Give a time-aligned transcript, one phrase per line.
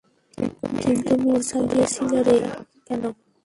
[0.81, 2.35] কিন্তু মূর্ছা গিয়েছিলে
[2.87, 3.03] কেন?